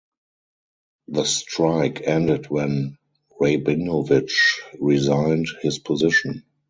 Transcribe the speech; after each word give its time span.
The 1.09 1.25
strike 1.25 2.01
ended 2.03 2.47
when 2.49 2.97
Rabinovitch 3.39 4.57
resigned 4.79 5.45
his 5.61 5.77
position. 5.77 6.43